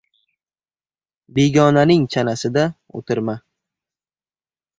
[1.35, 2.65] •Begonaning chanasida
[3.01, 3.37] o‘tirma.